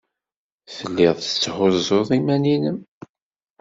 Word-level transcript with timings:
Tellid 0.75 1.17
tetthuzzud 1.19 2.09
iman-nnem. 2.17 2.79